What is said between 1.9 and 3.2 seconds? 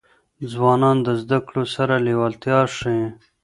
لېوالتیا ښيي.